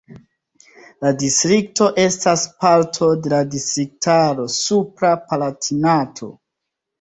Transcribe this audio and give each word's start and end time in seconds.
La 1.05 1.09
distrikto 1.23 1.89
estas 2.03 2.45
parto 2.65 3.09
de 3.27 3.33
la 3.35 3.43
distriktaro 3.57 4.47
Supra 4.55 5.13
Palatinato. 5.29 6.33